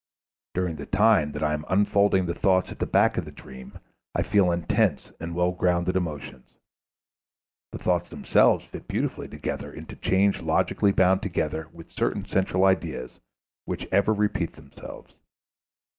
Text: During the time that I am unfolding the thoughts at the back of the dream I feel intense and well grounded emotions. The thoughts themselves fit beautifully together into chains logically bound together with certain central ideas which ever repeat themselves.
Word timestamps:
During 0.55 0.77
the 0.77 0.87
time 0.87 1.31
that 1.33 1.43
I 1.43 1.53
am 1.53 1.63
unfolding 1.69 2.25
the 2.25 2.33
thoughts 2.33 2.71
at 2.71 2.79
the 2.79 2.87
back 2.87 3.17
of 3.19 3.25
the 3.25 3.29
dream 3.31 3.77
I 4.15 4.23
feel 4.23 4.51
intense 4.51 5.11
and 5.19 5.35
well 5.35 5.51
grounded 5.51 5.95
emotions. 5.95 6.47
The 7.71 7.77
thoughts 7.77 8.09
themselves 8.09 8.65
fit 8.65 8.87
beautifully 8.87 9.27
together 9.27 9.71
into 9.71 9.95
chains 9.95 10.41
logically 10.41 10.91
bound 10.91 11.21
together 11.21 11.67
with 11.71 11.91
certain 11.91 12.25
central 12.25 12.65
ideas 12.65 13.19
which 13.65 13.85
ever 13.91 14.11
repeat 14.11 14.55
themselves. 14.55 15.13